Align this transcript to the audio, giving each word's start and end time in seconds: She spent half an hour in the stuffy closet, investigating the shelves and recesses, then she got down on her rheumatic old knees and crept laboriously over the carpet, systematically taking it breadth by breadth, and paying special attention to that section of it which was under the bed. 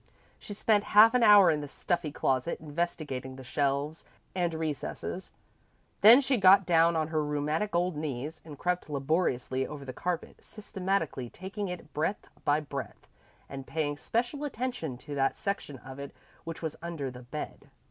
She 0.39 0.55
spent 0.55 0.83
half 0.97 1.13
an 1.13 1.21
hour 1.21 1.51
in 1.51 1.61
the 1.61 1.67
stuffy 1.67 2.11
closet, 2.11 2.59
investigating 2.59 3.35
the 3.35 3.43
shelves 3.43 4.03
and 4.33 4.51
recesses, 4.51 5.31
then 6.01 6.21
she 6.21 6.37
got 6.37 6.65
down 6.65 6.95
on 6.95 7.09
her 7.09 7.23
rheumatic 7.23 7.75
old 7.75 7.95
knees 7.95 8.41
and 8.43 8.57
crept 8.57 8.89
laboriously 8.89 9.67
over 9.67 9.85
the 9.85 9.93
carpet, 9.93 10.43
systematically 10.43 11.29
taking 11.29 11.67
it 11.67 11.93
breadth 11.93 12.29
by 12.43 12.59
breadth, 12.61 13.07
and 13.47 13.67
paying 13.67 13.95
special 13.95 14.43
attention 14.43 14.97
to 14.97 15.13
that 15.13 15.37
section 15.37 15.77
of 15.77 15.99
it 15.99 16.15
which 16.45 16.63
was 16.63 16.75
under 16.81 17.11
the 17.11 17.21
bed. 17.21 17.69